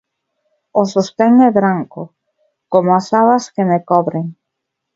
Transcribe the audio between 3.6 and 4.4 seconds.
me cobren.